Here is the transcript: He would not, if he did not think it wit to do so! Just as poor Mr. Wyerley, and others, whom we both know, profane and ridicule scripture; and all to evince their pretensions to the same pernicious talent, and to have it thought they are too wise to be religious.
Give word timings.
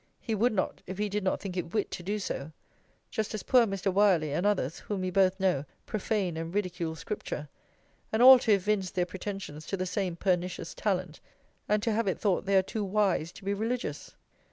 He 0.19 0.33
would 0.33 0.51
not, 0.51 0.81
if 0.87 0.97
he 0.97 1.09
did 1.09 1.23
not 1.23 1.39
think 1.39 1.55
it 1.55 1.75
wit 1.75 1.91
to 1.91 2.01
do 2.01 2.17
so! 2.17 2.51
Just 3.11 3.35
as 3.35 3.43
poor 3.43 3.67
Mr. 3.67 3.93
Wyerley, 3.93 4.33
and 4.35 4.47
others, 4.47 4.79
whom 4.79 5.01
we 5.01 5.11
both 5.11 5.39
know, 5.39 5.63
profane 5.85 6.37
and 6.37 6.51
ridicule 6.51 6.95
scripture; 6.95 7.49
and 8.11 8.19
all 8.23 8.39
to 8.39 8.51
evince 8.53 8.89
their 8.89 9.05
pretensions 9.05 9.67
to 9.67 9.77
the 9.77 9.85
same 9.85 10.15
pernicious 10.15 10.73
talent, 10.73 11.19
and 11.69 11.83
to 11.83 11.91
have 11.91 12.07
it 12.07 12.17
thought 12.19 12.45
they 12.47 12.57
are 12.57 12.63
too 12.63 12.83
wise 12.83 13.31
to 13.33 13.45
be 13.45 13.53
religious. 13.53 14.15